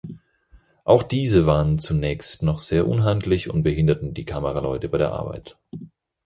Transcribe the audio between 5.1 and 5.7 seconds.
Arbeit.